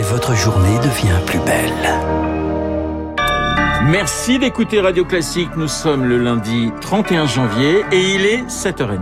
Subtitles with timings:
[0.00, 1.90] et votre journée devient plus belle.
[3.90, 5.50] Merci d'écouter Radio Classique.
[5.56, 8.98] Nous sommes le lundi 31 janvier et il est 7h30.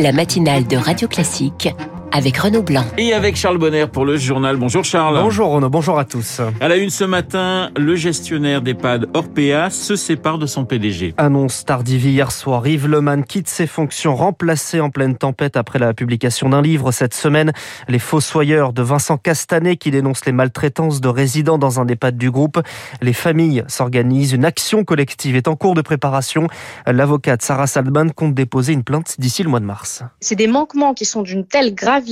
[0.00, 1.68] La matinale de Radio Classique
[2.14, 2.84] avec Renaud Blanc.
[2.96, 4.56] Et avec Charles Bonner pour le journal.
[4.56, 5.18] Bonjour Charles.
[5.20, 6.40] Bonjour Renaud, bonjour à tous.
[6.60, 11.14] À la une ce matin, le gestionnaire d'EHPAD Orpea se sépare de son PDG.
[11.16, 15.92] Annonce tardive hier soir, Yves Leman quitte ses fonctions remplacé en pleine tempête après la
[15.92, 17.52] publication d'un livre cette semaine.
[17.88, 22.30] Les Fossoyeurs de Vincent Castanet qui dénonce les maltraitances de résidents dans un EHPAD du
[22.30, 22.60] groupe.
[23.02, 26.46] Les familles s'organisent, une action collective est en cours de préparation.
[26.86, 30.04] L'avocate Sarah Salman compte déposer une plainte d'ici le mois de mars.
[30.20, 32.03] C'est des manquements qui sont d'une telle gravité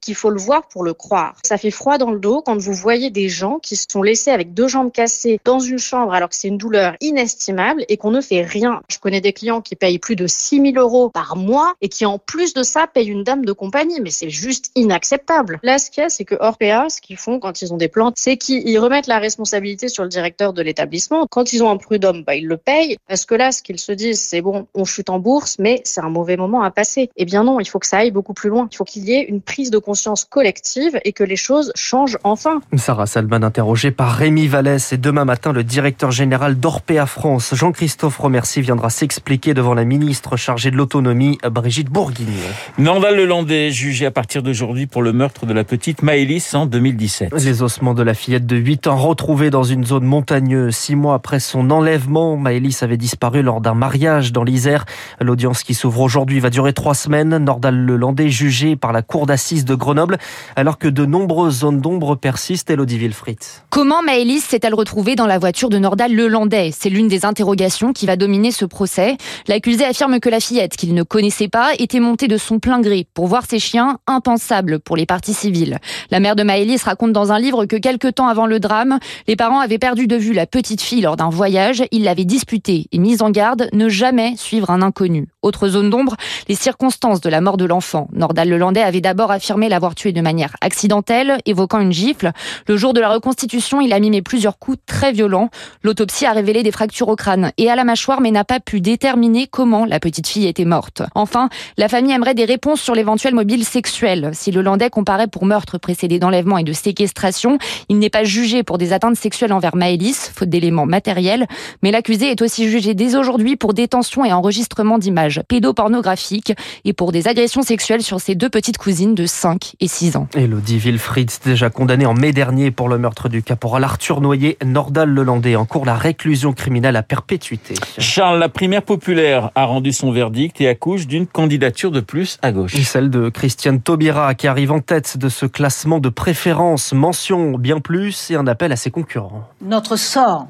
[0.00, 1.36] qu'il faut le voir pour le croire.
[1.44, 4.30] Ça fait froid dans le dos quand vous voyez des gens qui se sont laissés
[4.30, 8.10] avec deux jambes cassées dans une chambre alors que c'est une douleur inestimable et qu'on
[8.10, 8.82] ne fait rien.
[8.90, 12.04] Je connais des clients qui payent plus de 6 000 euros par mois et qui
[12.06, 15.60] en plus de ça payent une dame de compagnie, mais c'est juste inacceptable.
[15.62, 17.88] Là, ce qu'il y a, c'est que Orpea, ce qu'ils font quand ils ont des
[17.88, 21.26] plantes, c'est qu'ils remettent la responsabilité sur le directeur de l'établissement.
[21.30, 23.92] Quand ils ont un prud'homme, bah, ils le payent parce que là, ce qu'ils se
[23.92, 27.10] disent, c'est bon, on chute en bourse, mais c'est un mauvais moment à passer.
[27.16, 28.68] Eh bien non, il faut que ça aille beaucoup plus loin.
[28.70, 32.18] Il faut qu'il y ait une prise de conscience collective et que les choses changent
[32.24, 32.60] enfin.
[32.76, 38.18] Sarah Salman interrogée par Rémi Vallès et demain matin le directeur général d'Orpea France, Jean-Christophe
[38.18, 42.32] Romercy viendra s'expliquer devant la ministre chargée de l'autonomie, Brigitte Bourguignon.
[42.78, 47.32] Nandal Lelandais jugé à partir d'aujourd'hui pour le meurtre de la petite Maëlys en 2017.
[47.44, 50.74] Les ossements de la fillette de 8 ans retrouvés dans une zone montagneuse.
[50.74, 54.84] Six mois après son enlèvement, Maëlys avait disparu lors d'un mariage dans l'Isère.
[55.20, 57.36] L'audience qui s'ouvre aujourd'hui va durer trois semaines.
[57.38, 60.18] Nordal Lelandais jugé par la cour d'assises de Grenoble,
[60.56, 62.70] alors que de nombreuses zones d'ombre persistent.
[62.70, 63.38] Elodie Wilfried.
[63.70, 68.06] Comment Maëlys s'est-elle retrouvée dans la voiture de Nordal Lelandais C'est l'une des interrogations qui
[68.06, 69.16] va dominer ce procès.
[69.46, 73.06] L'accusé affirme que la fillette, qu'il ne connaissait pas, était montée de son plein gré
[73.14, 75.78] pour voir ses chiens, impensable pour les parties civiles.
[76.10, 79.36] La mère de Maëlys raconte dans un livre que quelques temps avant le drame, les
[79.36, 81.84] parents avaient perdu de vue la petite fille lors d'un voyage.
[81.92, 85.28] Ils l'avaient disputée et mise en garde, ne jamais suivre un inconnu.
[85.48, 86.14] Autre zone d'ombre,
[86.46, 88.06] les circonstances de la mort de l'enfant.
[88.12, 92.32] Nordal Lelandais avait d'abord affirmé l'avoir tué de manière accidentelle, évoquant une gifle.
[92.66, 95.48] Le jour de la reconstitution, il a mimé plusieurs coups très violents.
[95.82, 98.82] L'autopsie a révélé des fractures au crâne et à la mâchoire, mais n'a pas pu
[98.82, 101.00] déterminer comment la petite fille était morte.
[101.14, 101.48] Enfin,
[101.78, 104.32] la famille aimerait des réponses sur l'éventuel mobile sexuel.
[104.34, 107.56] Si le Landais comparait pour meurtre précédé d'enlèvement et de séquestration,
[107.88, 111.46] il n'est pas jugé pour des atteintes sexuelles envers Maëlys, faute d'éléments matériels,
[111.82, 116.54] mais l'accusé est aussi jugé dès aujourd'hui pour détention et enregistrement d'images pédopornographiques
[116.84, 120.28] et pour des agressions sexuelles sur ses deux petites cousines de 5 et 6 ans.
[120.34, 125.10] Elodie Wilfried, déjà condamné en mai dernier pour le meurtre du caporal Arthur Noyer, Nordal
[125.10, 127.74] Lelandais, en cours la réclusion criminelle à perpétuité.
[127.98, 132.52] Charles, la primaire populaire a rendu son verdict et accouche d'une candidature de plus à
[132.52, 132.76] gauche.
[132.82, 137.80] Celle de Christiane Taubira qui arrive en tête de ce classement de préférence, mention bien
[137.80, 139.48] plus et un appel à ses concurrents.
[139.60, 140.46] Notre sort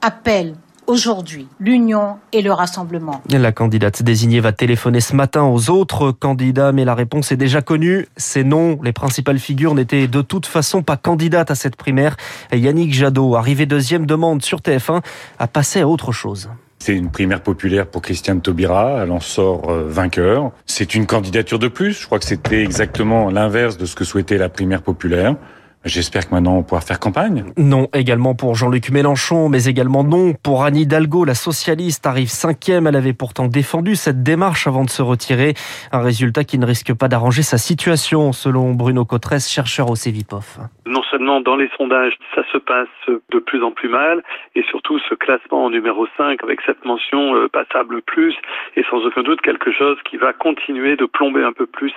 [0.00, 0.54] appelle
[0.86, 3.22] aujourd'hui l'union et le rassemblement.
[3.30, 7.62] La candidate désignée va téléphoner ce matin aux autres candidats, mais la réponse est déjà
[7.62, 8.06] connue.
[8.16, 8.78] C'est non.
[8.82, 12.16] Les principales figures n'étaient de toute façon pas candidates à cette primaire.
[12.52, 15.02] Yannick Jadot, arrivé deuxième demande sur TF1,
[15.38, 16.50] a passé à autre chose.
[16.78, 20.50] C'est une primaire populaire pour Christiane Taubira, elle en sort euh, vainqueur.
[20.66, 24.36] C'est une candidature de plus, je crois que c'était exactement l'inverse de ce que souhaitait
[24.36, 25.36] la primaire populaire.
[25.84, 27.44] J'espère que maintenant on pourra faire campagne.
[27.56, 32.86] Non également pour Jean-Luc Mélenchon, mais également non pour Anne Hidalgo, la socialiste arrive cinquième.
[32.86, 35.54] Elle avait pourtant défendu cette démarche avant de se retirer.
[35.90, 40.60] Un résultat qui ne risque pas d'arranger sa situation, selon Bruno Cotresse, chercheur au CEVIPOF.
[40.86, 44.22] Non seulement dans les sondages, ça se passe de plus en plus mal,
[44.54, 48.34] et surtout ce classement en numéro 5 avec cette mention euh, passable plus,
[48.76, 51.92] est sans aucun doute quelque chose qui va continuer de plomber un peu plus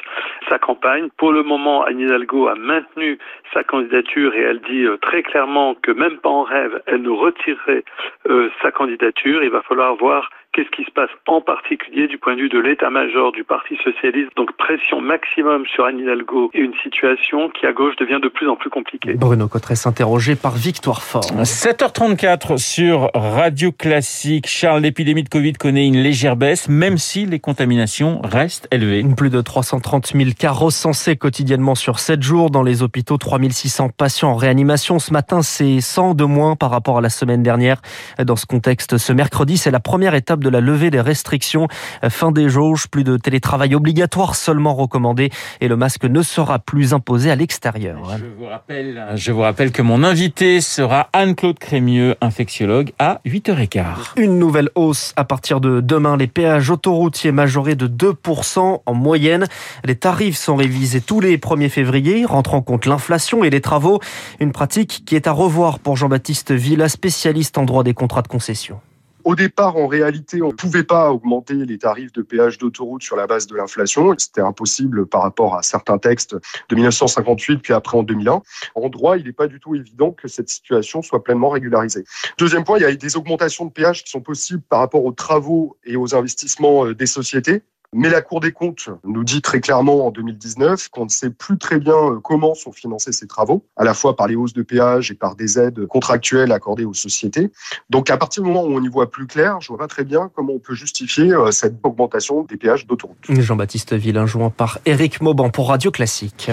[0.49, 1.09] sa campagne.
[1.17, 3.19] Pour le moment, Anne Hidalgo a maintenu
[3.53, 7.83] sa et elle dit euh, très clairement que même pas en rêve, elle nous retirerait
[8.29, 9.43] euh, sa candidature.
[9.43, 12.59] Il va falloir voir Qu'est-ce qui se passe en particulier du point de vue de
[12.59, 14.29] l'état-major du Parti socialiste?
[14.37, 18.47] Donc pression maximum sur Anne Hidalgo et une situation qui à gauche devient de plus
[18.47, 19.15] en plus compliquée.
[19.15, 21.25] Bruno Cotresse interrogé par Victoire Fort.
[21.43, 24.47] 7h34 sur Radio Classique.
[24.47, 29.03] Charles, l'épidémie de Covid connaît une légère baisse, même si les contaminations restent élevées.
[29.17, 33.17] Plus de 330 000 cas recensés quotidiennement sur 7 jours dans les hôpitaux.
[33.17, 34.99] 3600 patients en réanimation.
[34.99, 37.81] Ce matin, c'est 100 de moins par rapport à la semaine dernière.
[38.23, 41.67] Dans ce contexte, ce mercredi, c'est la première étape de la levée des restrictions.
[42.09, 45.29] Fin des jauges, plus de télétravail obligatoire seulement recommandé
[45.61, 47.99] et le masque ne sera plus imposé à l'extérieur.
[48.17, 53.85] Je vous rappelle, je vous rappelle que mon invité sera Anne-Claude Crémieux, infectiologue, à 8h15.
[54.17, 56.17] Une nouvelle hausse à partir de demain.
[56.17, 59.45] Les péages autoroutiers majorés de 2% en moyenne.
[59.83, 63.99] Les tarifs sont révisés tous les 1er février, rentrant en compte l'inflation et les travaux.
[64.39, 68.27] Une pratique qui est à revoir pour Jean-Baptiste Villa, spécialiste en droit des contrats de
[68.27, 68.79] concession.
[69.25, 73.15] Au départ, en réalité, on ne pouvait pas augmenter les tarifs de péage d'autoroute sur
[73.15, 74.13] la base de l'inflation.
[74.19, 76.35] C'était impossible par rapport à certains textes
[76.69, 78.43] de 1958 puis après en 2001.
[78.75, 82.05] En droit, il n'est pas du tout évident que cette situation soit pleinement régularisée.
[82.37, 85.11] Deuxième point, il y a des augmentations de péage qui sont possibles par rapport aux
[85.11, 87.63] travaux et aux investissements euh, des sociétés.
[87.93, 91.57] Mais la Cour des comptes nous dit très clairement en 2019 qu'on ne sait plus
[91.57, 94.63] très bien euh, comment sont financés ces travaux, à la fois par les hausses de
[94.63, 97.51] péage et par des aides contractuelles accordées aux sociétés.
[97.89, 100.29] Donc à partir du moment où on y voit plus clair, je vois très bien
[100.35, 103.17] comment on peut justifier euh, cette augmentation des péages d'autoroute.
[103.29, 106.51] Jean-Baptiste Villain jouant par Éric Mauban pour Radio Classique.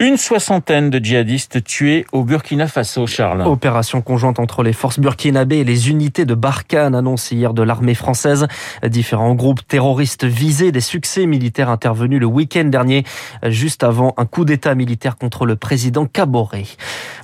[0.00, 3.42] Une soixantaine de djihadistes tués au Burkina Faso, Charles.
[3.42, 7.94] Opération conjointe entre les forces burkinabées et les unités de Barkhane annoncée hier de l'armée
[7.94, 8.46] française.
[8.84, 13.02] Différents groupes terroristes visés, des succès militaires intervenus le week-end dernier,
[13.48, 16.66] juste avant un coup d'État militaire contre le président Kaboré.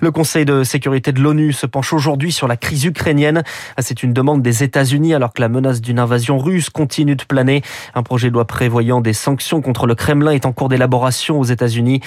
[0.00, 3.44] Le Conseil de sécurité de l'ONU se penche aujourd'hui sur la crise ukrainienne.
[3.79, 7.62] C'est une demande des États-Unis alors que la menace d'une invasion russe continue de planer.
[7.94, 11.44] Un projet de loi prévoyant des sanctions contre le Kremlin est en cours d'élaboration aux
[11.44, 12.00] États-Unis.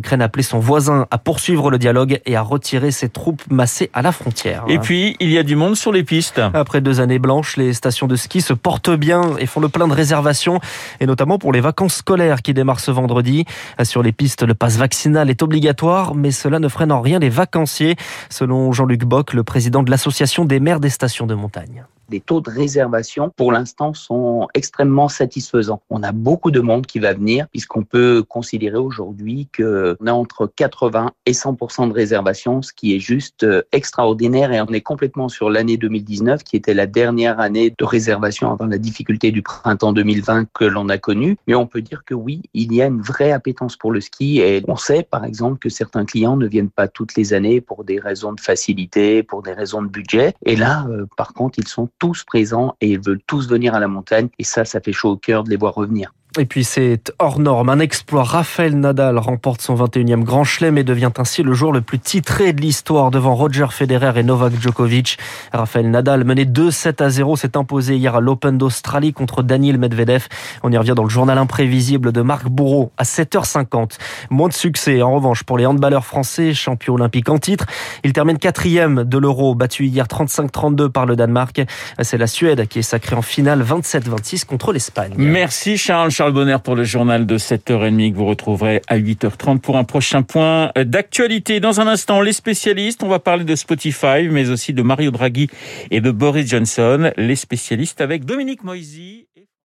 [0.00, 3.90] l'Ukraine a appelé son voisin à poursuivre le dialogue et à retirer ses troupes massées
[3.92, 4.64] à la frontière.
[4.66, 6.40] Et puis, il y a du monde sur les pistes.
[6.54, 9.86] Après deux années blanches, les stations de ski se portent bien et font le plein
[9.86, 10.58] de réservations,
[11.00, 13.44] et notamment pour les vacances scolaires qui démarrent ce vendredi.
[13.82, 17.28] Sur les pistes, le passe vaccinal est obligatoire, mais cela ne freine en rien les
[17.28, 17.96] vacanciers,
[18.30, 22.40] selon Jean-Luc Bock, le président de l'association des maires des stations de montagne les taux
[22.40, 25.82] de réservation pour l'instant sont extrêmement satisfaisants.
[25.90, 30.46] On a beaucoup de monde qui va venir puisqu'on peut considérer aujourd'hui qu'on a entre
[30.46, 35.28] 80 et 100% de réservation, ce qui est juste euh, extraordinaire et on est complètement
[35.28, 39.92] sur l'année 2019 qui était la dernière année de réservation avant la difficulté du printemps
[39.92, 41.36] 2020 que l'on a connue.
[41.46, 44.40] Mais on peut dire que oui, il y a une vraie appétence pour le ski
[44.40, 47.84] et on sait par exemple que certains clients ne viennent pas toutes les années pour
[47.84, 50.34] des raisons de facilité, pour des raisons de budget.
[50.44, 53.78] Et là, euh, par contre, ils sont tous présents et ils veulent tous venir à
[53.78, 54.28] la montagne.
[54.40, 56.12] Et ça, ça fait chaud au cœur de les voir revenir.
[56.38, 58.22] Et puis c'est hors norme, un exploit.
[58.22, 62.52] Raphaël Nadal remporte son 21e Grand Chelem et devient ainsi le joueur le plus titré
[62.52, 65.18] de l'histoire devant Roger Federer et Novak Djokovic.
[65.52, 70.28] Raphaël Nadal, mené 2-7 à 0, s'est imposé hier à l'Open d'Australie contre Daniel Medvedev.
[70.62, 73.98] On y revient dans le journal imprévisible de Marc Bourreau à 7h50.
[74.30, 77.66] Moins de succès en revanche pour les handballeurs français, champions olympiques en titre.
[78.04, 81.60] Ils terminent quatrième de l'Euro, battu hier 35-32 par le Danemark.
[82.00, 85.14] C'est la Suède qui est sacrée en finale 27-26 contre l'Espagne.
[85.16, 86.12] Merci Charles.
[86.20, 90.20] Charles Bonner pour le journal de 7h30 que vous retrouverez à 8h30 pour un prochain
[90.20, 91.60] point d'actualité.
[91.60, 95.48] Dans un instant, les spécialistes, on va parler de Spotify, mais aussi de Mario Draghi
[95.90, 97.10] et de Boris Johnson.
[97.16, 99.28] Les spécialistes avec Dominique Moisy.